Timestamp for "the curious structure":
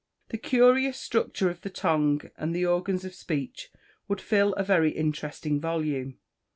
0.29-1.51